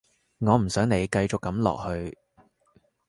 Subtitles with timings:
[0.39, 2.17] 我唔想你繼續噉落去